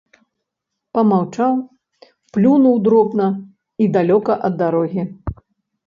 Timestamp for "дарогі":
4.67-5.03